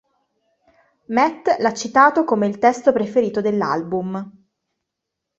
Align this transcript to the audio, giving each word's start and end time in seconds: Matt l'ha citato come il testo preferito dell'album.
Matt 1.09 1.57
l'ha 1.59 1.73
citato 1.75 2.23
come 2.23 2.47
il 2.47 2.57
testo 2.57 2.91
preferito 2.91 3.39
dell'album. 3.39 4.47